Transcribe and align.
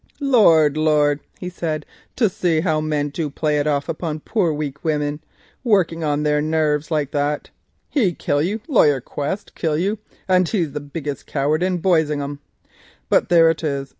"Lord! 0.19 0.77
Lord!" 0.77 1.19
he 1.39 1.47
said, 1.49 1.85
"to 2.15 2.27
see 2.27 2.61
how 2.61 2.81
men 2.81 3.11
play 3.11 3.59
it 3.59 3.67
off 3.67 3.87
upon 3.87 4.21
poor 4.21 4.51
weak 4.51 4.83
women, 4.83 5.19
working 5.63 6.03
on 6.03 6.23
their 6.23 6.41
narves 6.41 6.89
and 6.89 7.07
that 7.11 7.31
like. 7.31 7.51
He 7.87 8.13
kill 8.15 8.41
you! 8.41 8.61
Laryer 8.67 8.99
Quest 8.99 9.53
kill 9.53 9.77
you, 9.77 9.99
and 10.27 10.49
he 10.49 10.63
the 10.65 10.79
biggest 10.79 11.27
coward 11.27 11.61
in 11.61 11.77
Boisingham; 11.83 12.39
but 13.09 13.29
there 13.29 13.51
it 13.51 13.63
is. 13.63 13.89